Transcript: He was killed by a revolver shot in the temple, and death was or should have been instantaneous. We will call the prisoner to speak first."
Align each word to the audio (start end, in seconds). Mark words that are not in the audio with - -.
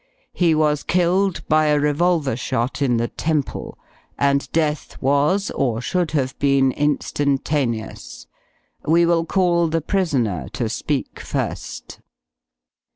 He 0.33 0.55
was 0.55 0.81
killed 0.81 1.47
by 1.47 1.67
a 1.67 1.79
revolver 1.79 2.35
shot 2.35 2.81
in 2.81 2.97
the 2.97 3.09
temple, 3.09 3.77
and 4.17 4.51
death 4.51 4.99
was 4.99 5.51
or 5.51 5.79
should 5.79 6.09
have 6.17 6.35
been 6.39 6.71
instantaneous. 6.71 8.25
We 8.83 9.05
will 9.05 9.25
call 9.27 9.67
the 9.67 9.79
prisoner 9.79 10.47
to 10.53 10.69
speak 10.69 11.19
first." 11.19 11.99